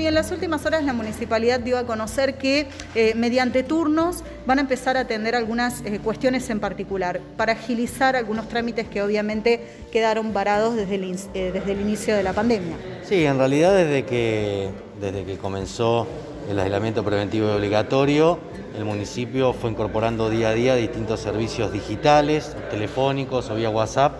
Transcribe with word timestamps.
y 0.00 0.06
en 0.06 0.14
las 0.14 0.30
últimas 0.30 0.64
horas 0.66 0.84
la 0.84 0.92
municipalidad 0.92 1.60
dio 1.60 1.78
a 1.78 1.86
conocer 1.86 2.36
que 2.36 2.66
eh, 2.94 3.14
mediante 3.14 3.62
turnos 3.62 4.22
van 4.46 4.58
a 4.58 4.62
empezar 4.62 4.96
a 4.96 5.00
atender 5.00 5.34
algunas 5.34 5.80
eh, 5.84 6.00
cuestiones 6.02 6.48
en 6.50 6.60
particular 6.60 7.20
para 7.36 7.52
agilizar 7.52 8.16
algunos 8.16 8.48
trámites 8.48 8.88
que 8.88 9.02
obviamente 9.02 9.66
quedaron 9.92 10.32
varados 10.32 10.76
desde 10.76 10.96
el, 10.96 11.16
eh, 11.34 11.50
desde 11.52 11.72
el 11.72 11.80
inicio 11.80 12.16
de 12.16 12.22
la 12.22 12.32
pandemia. 12.32 12.76
Sí, 13.04 13.24
en 13.24 13.38
realidad 13.38 13.74
desde 13.74 14.04
que, 14.04 14.68
desde 15.00 15.24
que 15.24 15.38
comenzó 15.38 16.06
el 16.50 16.58
aislamiento 16.58 17.04
preventivo 17.04 17.52
obligatorio, 17.52 18.38
el 18.76 18.84
municipio 18.84 19.52
fue 19.52 19.70
incorporando 19.70 20.28
día 20.30 20.50
a 20.50 20.52
día 20.52 20.74
distintos 20.74 21.20
servicios 21.20 21.72
digitales, 21.72 22.56
telefónicos 22.70 23.50
o 23.50 23.54
vía 23.54 23.70
WhatsApp 23.70 24.12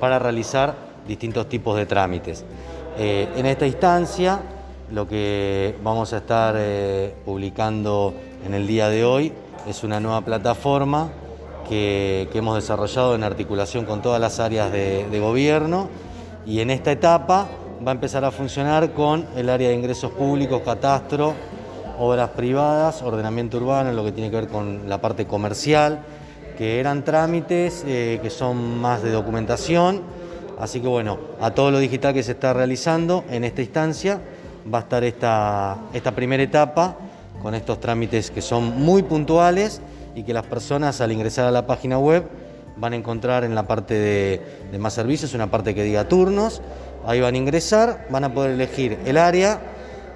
para 0.00 0.18
realizar 0.18 0.74
distintos 1.06 1.48
tipos 1.48 1.76
de 1.76 1.86
trámites. 1.86 2.44
en 2.96 3.46
esta 3.46 3.66
instancia 3.66 4.40
lo 4.90 5.08
que 5.08 5.76
vamos 5.82 6.12
a 6.12 6.18
estar 6.18 6.54
eh, 6.58 7.14
publicando 7.24 8.14
en 8.46 8.54
el 8.54 8.66
día 8.66 8.88
de 8.88 9.04
hoy 9.04 9.32
es 9.66 9.82
una 9.82 9.98
nueva 9.98 10.20
plataforma 10.20 11.08
que, 11.68 12.28
hemos 12.34 12.56
desarrollado 12.56 13.14
en 13.14 13.24
articulación 13.24 13.86
con 13.86 14.02
todas 14.02 14.20
las 14.20 14.40
áreas 14.40 14.70
de, 14.70 15.18
gobierno 15.20 15.88
y 16.44 16.60
en 16.60 16.70
esta 16.70 16.92
etapa 16.92 17.48
va 17.86 17.92
a 17.92 17.94
empezar 17.94 18.24
a 18.24 18.30
funcionar 18.30 18.92
con 18.92 19.26
el 19.36 19.48
área 19.48 19.70
de 19.70 19.74
ingresos 19.74 20.10
públicos, 20.10 20.60
catastro, 20.62 21.32
obras 21.98 22.30
privadas, 22.30 23.02
ordenamiento 23.02 23.56
urbano, 23.56 23.92
lo 23.92 24.04
que 24.04 24.12
tiene 24.12 24.30
que 24.30 24.36
ver 24.36 24.48
con 24.48 24.88
la 24.88 25.00
parte 25.00 25.26
comercial, 25.26 26.00
que 26.58 26.80
eran 26.80 27.04
trámites 27.04 27.84
eh, 27.86 28.18
que 28.22 28.30
son 28.30 28.78
más 28.80 29.02
de 29.02 29.10
documentación. 29.10 30.02
Así 30.58 30.80
que 30.80 30.88
bueno, 30.88 31.18
a 31.40 31.52
todo 31.52 31.70
lo 31.70 31.78
digital 31.78 32.14
que 32.14 32.22
se 32.22 32.32
está 32.32 32.52
realizando 32.52 33.24
en 33.30 33.44
esta 33.44 33.62
instancia 33.62 34.20
va 34.72 34.78
a 34.78 34.80
estar 34.82 35.04
esta, 35.04 35.76
esta 35.92 36.14
primera 36.14 36.42
etapa 36.42 36.96
con 37.42 37.54
estos 37.54 37.80
trámites 37.80 38.30
que 38.30 38.40
son 38.40 38.80
muy 38.80 39.02
puntuales 39.02 39.80
y 40.14 40.22
que 40.22 40.32
las 40.32 40.46
personas 40.46 41.00
al 41.00 41.12
ingresar 41.12 41.44
a 41.46 41.50
la 41.50 41.66
página 41.66 41.98
web 41.98 42.24
van 42.76 42.92
a 42.92 42.96
encontrar 42.96 43.44
en 43.44 43.54
la 43.54 43.66
parte 43.66 43.94
de, 43.94 44.78
más 44.78 44.94
servicios, 44.94 45.34
una 45.34 45.50
parte 45.50 45.74
que 45.74 45.82
diga 45.82 46.08
turnos, 46.08 46.62
ahí 47.06 47.20
van 47.20 47.34
a 47.34 47.38
ingresar, 47.38 48.06
van 48.10 48.24
a 48.24 48.34
poder 48.34 48.52
elegir 48.52 48.98
el 49.04 49.16
área 49.16 49.60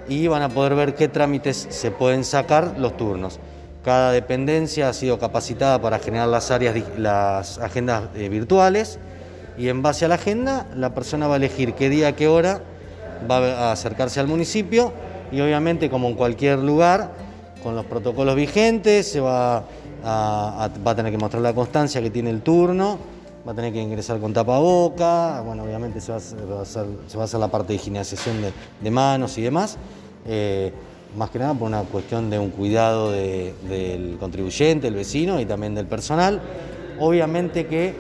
y 0.08 0.26
van 0.26 0.42
a 0.42 0.48
poder 0.48 0.74
ver 0.74 0.94
qué 0.94 1.08
trámites 1.08 1.66
se 1.70 1.90
pueden 1.90 2.24
sacar 2.24 2.74
los 2.78 2.96
turnos. 2.96 3.38
Cada 3.84 4.12
dependencia 4.12 4.88
ha 4.88 4.92
sido 4.92 5.18
capacitada 5.18 5.80
para 5.80 5.98
generar 5.98 6.28
las 6.28 6.50
áreas, 6.50 6.76
las 6.96 7.58
agendas 7.58 8.04
eh, 8.16 8.28
virtuales 8.28 8.98
y 9.56 9.68
en 9.68 9.82
base 9.82 10.04
a 10.04 10.08
la 10.08 10.16
agenda 10.16 10.66
la 10.74 10.94
persona 10.94 11.26
va 11.26 11.34
a 11.34 11.36
elegir 11.36 11.74
qué 11.74 11.88
día, 11.88 12.16
qué 12.16 12.26
hora 12.26 12.60
va 13.30 13.68
a 13.68 13.72
acercarse 13.72 14.20
al 14.20 14.26
municipio 14.26 14.92
y 15.30 15.40
obviamente 15.40 15.90
como 15.90 16.08
en 16.08 16.14
cualquier 16.14 16.58
lugar, 16.58 17.12
con 17.62 17.74
los 17.74 17.84
protocolos 17.84 18.36
vigentes, 18.36 19.10
se 19.10 19.20
va 19.20 19.64
a, 20.04 20.70
va 20.86 20.90
a 20.90 20.94
tener 20.94 21.12
que 21.12 21.18
mostrar 21.18 21.42
la 21.42 21.54
constancia 21.54 22.00
que 22.00 22.10
tiene 22.10 22.30
el 22.30 22.42
turno, 22.42 22.98
va 23.46 23.52
a 23.52 23.54
tener 23.54 23.72
que 23.72 23.80
ingresar 23.80 24.18
con 24.20 24.32
tapaboca, 24.32 25.40
bueno, 25.40 25.64
obviamente 25.64 26.00
se 26.00 26.12
va 26.12 26.18
a 26.18 26.62
hacer, 26.62 27.40
la 27.40 27.48
parte 27.48 27.68
de 27.68 27.74
higienización 27.76 28.36
de, 28.80 28.90
manos 28.90 29.38
y 29.38 29.42
demás, 29.42 29.76
eh, 30.26 30.72
más 31.16 31.30
que 31.30 31.38
nada 31.38 31.54
por 31.54 31.68
una 31.68 31.82
cuestión 31.82 32.30
de 32.30 32.38
un 32.38 32.50
cuidado 32.50 33.10
del 33.12 34.16
contribuyente, 34.20 34.88
el 34.88 34.94
vecino 34.94 35.40
y 35.40 35.46
también 35.46 35.74
del 35.74 35.86
personal. 35.86 36.40
Obviamente 37.00 37.66
que 37.66 37.94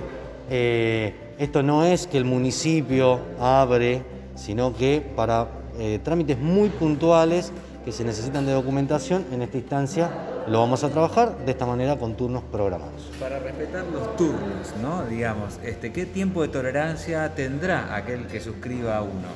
eh, 0.50 1.14
esto 1.38 1.62
no 1.62 1.84
es 1.84 2.06
que 2.06 2.18
el 2.18 2.24
municipio 2.24 3.20
abre 3.40 4.02
sino 4.38 4.74
que 4.74 5.04
para 5.16 5.48
eh, 5.78 5.98
trámites 6.02 6.38
muy 6.38 6.68
puntuales 6.68 7.52
que 7.84 7.92
se 7.92 8.04
necesitan 8.04 8.46
de 8.46 8.52
documentación, 8.52 9.24
en 9.32 9.42
esta 9.42 9.56
instancia 9.56 10.10
lo 10.46 10.60
vamos 10.60 10.84
a 10.84 10.88
trabajar 10.88 11.36
de 11.44 11.50
esta 11.50 11.66
manera 11.66 11.96
con 11.98 12.14
turnos 12.14 12.42
programados. 12.44 13.10
Para 13.20 13.38
respetar 13.38 13.84
los 13.92 14.16
turnos, 14.16 14.74
¿no? 14.80 15.04
Digamos, 15.04 15.58
este, 15.62 15.92
¿qué 15.92 16.06
tiempo 16.06 16.42
de 16.42 16.48
tolerancia 16.48 17.34
tendrá 17.34 17.94
aquel 17.94 18.26
que 18.26 18.40
suscriba 18.40 18.96
a 18.96 19.02
uno? 19.02 19.28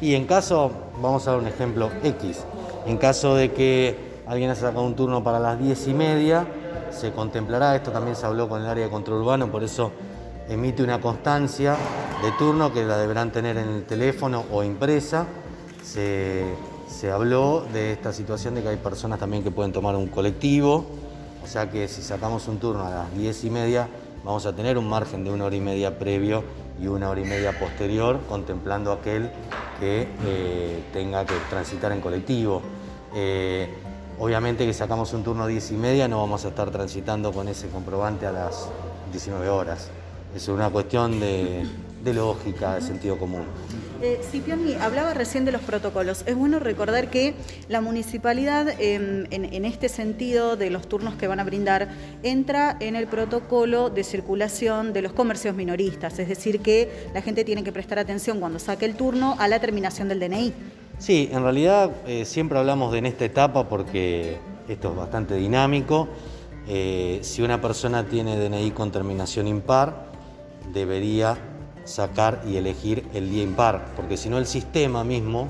Y 0.00 0.14
en 0.14 0.26
caso, 0.26 0.70
vamos 1.00 1.26
a 1.26 1.32
dar 1.32 1.40
un 1.40 1.46
ejemplo 1.46 1.90
X, 2.02 2.44
en 2.86 2.96
caso 2.98 3.34
de 3.34 3.52
que 3.52 3.96
alguien 4.26 4.50
haya 4.50 4.60
sacado 4.60 4.84
un 4.84 4.94
turno 4.94 5.22
para 5.24 5.38
las 5.38 5.58
10 5.58 5.88
y 5.88 5.94
media, 5.94 6.46
se 6.90 7.12
contemplará, 7.12 7.74
esto 7.74 7.90
también 7.90 8.16
se 8.16 8.26
habló 8.26 8.48
con 8.48 8.60
el 8.62 8.68
área 8.68 8.84
de 8.84 8.90
control 8.90 9.22
urbano, 9.22 9.50
por 9.50 9.62
eso 9.62 9.92
emite 10.48 10.82
una 10.82 11.00
constancia 11.00 11.76
de 12.22 12.30
turno 12.32 12.72
que 12.72 12.84
la 12.84 12.98
deberán 12.98 13.32
tener 13.32 13.56
en 13.56 13.68
el 13.68 13.84
teléfono 13.84 14.44
o 14.52 14.62
impresa. 14.62 15.26
Se, 15.82 16.44
habló 17.12 17.66
de 17.72 17.92
esta 17.92 18.12
situación 18.12 18.54
de 18.54 18.62
que 18.62 18.68
hay 18.68 18.76
personas 18.76 19.18
también 19.18 19.42
que 19.42 19.50
pueden 19.50 19.72
tomar 19.72 19.96
un 19.96 20.06
colectivo, 20.06 20.86
o 21.42 21.46
sea 21.48 21.68
que 21.68 21.88
si 21.88 22.00
sacamos 22.00 22.46
un 22.46 22.58
turno 22.58 22.86
a 22.86 22.90
las 22.90 23.16
10 23.16 23.44
y 23.44 23.50
media, 23.50 23.88
vamos 24.24 24.46
a 24.46 24.54
tener 24.54 24.78
un 24.78 24.88
margen 24.88 25.24
de 25.24 25.30
una 25.30 25.46
hora 25.46 25.56
y 25.56 25.60
media 25.60 25.98
previo 25.98 26.44
y 26.80 26.86
una 26.86 27.10
hora 27.10 27.20
y 27.20 27.24
media 27.24 27.58
posterior, 27.58 28.20
contemplando 28.28 28.92
aquel 28.92 29.30
que 29.80 30.06
eh, 30.24 30.84
tenga 30.92 31.26
que 31.26 31.34
transitar 31.50 31.90
en 31.90 32.00
colectivo. 32.00 32.62
Eh, 33.14 33.68
obviamente 34.20 34.64
que 34.64 34.72
sacamos 34.72 35.12
un 35.12 35.24
turno 35.24 35.42
a 35.42 35.48
10 35.48 35.72
y 35.72 35.76
media, 35.76 36.06
no 36.06 36.18
vamos 36.18 36.44
a 36.44 36.48
estar 36.48 36.70
transitando 36.70 37.32
con 37.32 37.48
ese 37.48 37.68
comprobante 37.68 38.26
a 38.26 38.32
las 38.32 38.68
19 39.10 39.48
horas. 39.48 39.90
Es 40.34 40.48
una 40.48 40.70
cuestión 40.70 41.20
de, 41.20 41.66
lógica, 42.04 42.76
de 42.76 42.80
sentido 42.80 43.18
común. 43.18 43.42
Eh, 44.00 44.20
Cipioni, 44.30 44.74
hablaba 44.74 45.14
recién 45.14 45.44
de 45.44 45.52
los 45.52 45.60
protocolos. 45.60 46.24
Es 46.26 46.34
bueno 46.34 46.58
recordar 46.58 47.10
que 47.10 47.34
la 47.68 47.80
municipalidad, 47.80 48.68
em, 48.78 49.26
en, 49.30 49.64
este 49.64 49.88
sentido 49.88 50.56
de 50.56 50.70
los 50.70 50.88
turnos 50.88 51.14
que 51.14 51.26
van 51.28 51.38
a 51.38 51.44
brindar, 51.44 51.88
entra 52.22 52.76
en 52.80 52.96
el 52.96 53.06
protocolo 53.06 53.90
de 53.90 54.02
circulación 54.04 54.92
de 54.92 55.02
los 55.02 55.12
comercios 55.12 55.54
minoristas, 55.54 56.18
es 56.18 56.28
decir, 56.28 56.60
que 56.60 56.88
la 57.14 57.20
gente 57.20 57.44
tiene 57.44 57.62
que 57.62 57.70
prestar 57.70 57.98
atención 57.98 58.40
cuando 58.40 58.58
saque 58.58 58.86
el 58.86 58.96
turno 58.96 59.36
a 59.38 59.46
la 59.48 59.60
terminación 59.60 60.08
del 60.08 60.18
DNI. 60.18 60.52
Sí, 60.98 61.28
en 61.30 61.42
realidad 61.42 61.90
eh, 62.06 62.24
siempre 62.24 62.58
hablamos 62.58 62.90
de 62.92 62.98
en 62.98 63.06
esta 63.06 63.24
etapa 63.24 63.68
porque 63.68 64.38
esto 64.68 64.90
es 64.90 64.96
bastante 64.96 65.34
dinámico. 65.36 66.08
Eh, 66.66 67.18
si 67.22 67.42
una 67.42 67.60
persona 67.60 68.06
tiene 68.06 68.36
DNI 68.38 68.70
con 68.70 68.90
terminación 68.90 69.48
impar, 69.48 70.11
debería 70.72 71.36
sacar 71.84 72.42
y 72.46 72.56
elegir 72.56 73.06
el 73.14 73.30
día 73.30 73.42
impar, 73.42 73.86
porque 73.96 74.16
si 74.16 74.28
no 74.28 74.38
el 74.38 74.46
sistema 74.46 75.04
mismo 75.04 75.48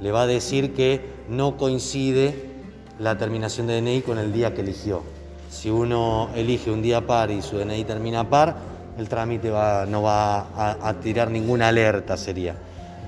le 0.00 0.12
va 0.12 0.22
a 0.22 0.26
decir 0.26 0.74
que 0.74 1.00
no 1.28 1.56
coincide 1.56 2.52
la 2.98 3.18
terminación 3.18 3.66
de 3.66 3.80
DNI 3.80 4.02
con 4.02 4.18
el 4.18 4.32
día 4.32 4.54
que 4.54 4.62
eligió. 4.62 5.02
Si 5.50 5.70
uno 5.70 6.30
elige 6.34 6.70
un 6.70 6.82
día 6.82 7.06
par 7.06 7.30
y 7.30 7.42
su 7.42 7.58
DNI 7.58 7.84
termina 7.84 8.28
par, 8.28 8.56
el 8.98 9.08
trámite 9.08 9.50
no 9.88 10.02
va 10.02 10.46
a, 10.56 10.94
tirar 10.94 11.30
ninguna 11.30 11.68
alerta, 11.68 12.16
sería. 12.16 12.54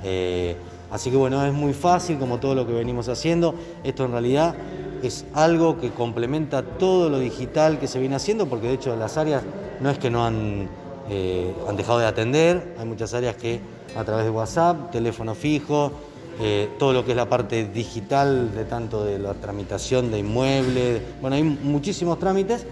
Eh, 0.04 0.56
así 0.90 1.10
que 1.10 1.16
bueno, 1.16 1.44
es 1.44 1.52
muy 1.52 1.72
fácil 1.72 2.18
como 2.18 2.38
todo 2.38 2.54
lo 2.54 2.66
que 2.66 2.72
venimos 2.72 3.08
haciendo. 3.08 3.54
Esto 3.84 4.04
en 4.04 4.12
realidad 4.12 4.54
es 5.02 5.24
algo 5.34 5.78
que 5.78 5.90
complementa 5.90 6.62
todo 6.62 7.08
lo 7.08 7.18
digital 7.18 7.78
que 7.78 7.86
se 7.86 8.00
viene 8.00 8.16
haciendo, 8.16 8.46
porque 8.46 8.68
de 8.68 8.74
hecho 8.74 8.96
las 8.96 9.16
áreas 9.16 9.42
no 9.80 9.90
es 9.90 9.98
que 9.98 10.10
no 10.10 10.24
han 10.24 10.68
eh, 11.08 11.54
han 11.68 11.76
dejado 11.76 11.98
de 11.98 12.06
atender, 12.06 12.74
hay 12.78 12.86
muchas 12.86 13.14
áreas 13.14 13.36
que 13.36 13.60
a 13.96 14.04
través 14.04 14.24
de 14.24 14.30
WhatsApp, 14.30 14.90
teléfono 14.90 15.34
fijo, 15.34 15.92
eh, 16.40 16.68
todo 16.78 16.92
lo 16.92 17.04
que 17.04 17.12
es 17.12 17.16
la 17.16 17.28
parte 17.28 17.66
digital 17.66 18.54
de 18.54 18.64
tanto 18.64 19.04
de 19.04 19.18
la 19.18 19.34
tramitación 19.34 20.10
de 20.10 20.18
inmuebles, 20.18 21.00
bueno, 21.20 21.36
hay 21.36 21.42
muchísimos 21.42 22.18
trámites 22.18 22.66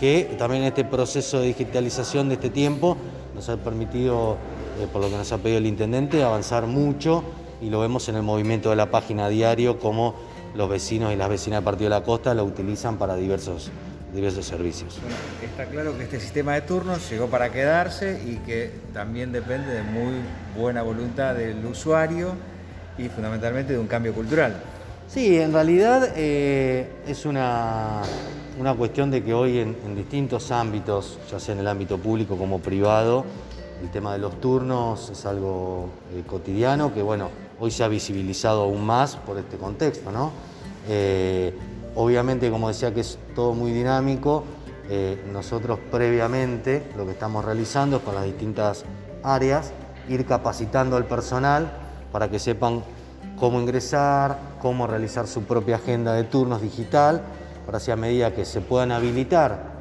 que 0.00 0.34
también 0.38 0.64
este 0.64 0.84
proceso 0.84 1.40
de 1.40 1.46
digitalización 1.46 2.28
de 2.28 2.34
este 2.34 2.50
tiempo 2.50 2.96
nos 3.34 3.48
ha 3.48 3.56
permitido, 3.56 4.36
eh, 4.80 4.86
por 4.92 5.00
lo 5.00 5.08
que 5.08 5.16
nos 5.16 5.32
ha 5.32 5.38
pedido 5.38 5.58
el 5.58 5.66
intendente, 5.66 6.22
avanzar 6.22 6.66
mucho 6.66 7.22
y 7.62 7.70
lo 7.70 7.80
vemos 7.80 8.08
en 8.08 8.16
el 8.16 8.22
movimiento 8.22 8.70
de 8.70 8.76
la 8.76 8.90
página 8.90 9.28
diario 9.28 9.78
como 9.78 10.14
los 10.54 10.68
vecinos 10.68 11.12
y 11.12 11.16
las 11.16 11.28
vecinas 11.28 11.58
del 11.58 11.64
Partido 11.64 11.90
de 11.90 11.96
la 11.96 12.04
Costa 12.04 12.34
lo 12.34 12.44
utilizan 12.44 12.98
para 12.98 13.16
diversos 13.16 13.70
diversos 14.16 14.46
servicios. 14.46 14.98
Bueno, 15.00 15.16
está 15.44 15.66
claro 15.66 15.96
que 15.96 16.04
este 16.04 16.18
sistema 16.18 16.54
de 16.54 16.62
turnos 16.62 17.08
llegó 17.08 17.28
para 17.28 17.52
quedarse 17.52 18.20
y 18.26 18.36
que 18.38 18.72
también 18.92 19.30
depende 19.30 19.72
de 19.72 19.82
muy 19.82 20.14
buena 20.56 20.82
voluntad 20.82 21.34
del 21.34 21.64
usuario 21.64 22.34
y 22.98 23.08
fundamentalmente 23.08 23.74
de 23.74 23.78
un 23.78 23.86
cambio 23.86 24.12
cultural. 24.12 24.56
Sí, 25.08 25.38
en 25.38 25.52
realidad 25.52 26.12
eh, 26.16 26.90
es 27.06 27.26
una, 27.26 28.02
una, 28.58 28.74
cuestión 28.74 29.10
de 29.10 29.22
que 29.22 29.32
hoy 29.32 29.58
en, 29.58 29.94
distintos 29.94 30.50
ámbitos, 30.50 31.18
ya 31.30 31.38
sea 31.38 31.54
en 31.54 31.60
el 31.60 31.68
ámbito 31.68 31.98
público 31.98 32.36
como 32.36 32.58
privado, 32.58 33.24
el 33.82 33.90
tema 33.90 34.14
de 34.14 34.18
los 34.18 34.40
turnos 34.40 35.10
es 35.10 35.24
algo 35.26 35.90
eh, 36.12 36.22
cotidiano 36.26 36.92
que, 36.92 37.02
bueno, 37.02 37.30
hoy 37.60 37.70
se 37.70 37.84
ha 37.84 37.88
visibilizado 37.88 38.62
aún 38.62 38.84
más 38.84 39.16
por 39.16 39.38
este 39.38 39.56
contexto, 39.58 40.10
¿no? 40.10 40.32
Eh, 40.88 41.52
Obviamente, 41.96 42.50
como 42.50 42.68
decía 42.68 42.92
que 42.92 43.00
es 43.00 43.18
todo 43.34 43.54
muy 43.54 43.72
dinámico, 43.72 44.44
eh, 44.88 45.20
nosotros 45.32 45.78
previamente 45.90 46.86
lo 46.96 47.06
que 47.06 47.12
estamos 47.12 47.44
realizando 47.44 47.96
es 47.96 48.02
con 48.02 48.14
las 48.14 48.24
distintas 48.24 48.84
áreas 49.24 49.72
ir 50.08 50.26
capacitando 50.26 50.96
al 50.96 51.06
personal 51.06 51.72
para 52.12 52.30
que 52.30 52.38
sepan 52.38 52.82
cómo 53.38 53.60
ingresar, 53.60 54.38
cómo 54.60 54.86
realizar 54.86 55.26
su 55.26 55.42
propia 55.44 55.76
agenda 55.76 56.12
de 56.12 56.24
turnos 56.24 56.62
digital, 56.62 57.22
para 57.64 57.78
así 57.78 57.90
a 57.90 57.96
medida 57.96 58.32
que 58.34 58.44
se 58.44 58.60
puedan 58.60 58.92
habilitar. 58.92 59.76